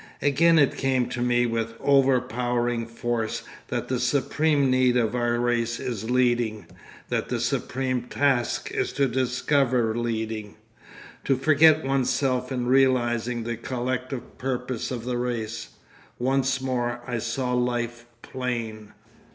Again 0.23 0.57
it 0.57 0.77
came 0.77 1.09
to 1.09 1.21
me 1.21 1.45
with 1.45 1.75
overpowering 1.79 2.87
force 2.87 3.43
that 3.67 3.87
the 3.87 3.99
supreme 3.99 4.67
need 4.71 4.97
of 4.97 5.13
our 5.13 5.39
race 5.39 5.79
is 5.79 6.09
leading, 6.09 6.65
that 7.09 7.29
the 7.29 7.39
supreme 7.39 8.01
task 8.09 8.71
is 8.71 8.91
to 8.93 9.07
discover 9.07 9.95
leading, 9.95 10.55
to 11.25 11.35
forget 11.37 11.85
oneself 11.85 12.51
in 12.51 12.65
realising 12.65 13.43
the 13.43 13.55
collective 13.55 14.39
purpose 14.39 14.89
of 14.89 15.05
the 15.05 15.19
race. 15.19 15.69
Once 16.17 16.59
more 16.59 17.01
I 17.05 17.19
saw 17.19 17.53
life 17.53 18.07
plain.... 18.23 18.93